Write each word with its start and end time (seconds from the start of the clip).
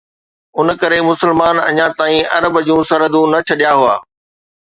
ان 0.59 0.67
ڪري 0.81 0.99
مسلمان 1.09 1.55
اڃا 1.69 1.87
تائين 1.99 2.25
عرب 2.37 2.53
جون 2.67 2.81
سرحدون 2.89 3.27
نه 3.33 3.39
ڇڏيا 3.47 3.71
هئا. 3.81 3.95